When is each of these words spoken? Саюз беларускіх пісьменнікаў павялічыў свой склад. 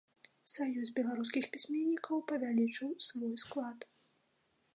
Саюз 0.53 0.89
беларускіх 0.99 1.45
пісьменнікаў 1.55 2.25
павялічыў 2.33 2.91
свой 3.11 3.33
склад. 3.45 3.79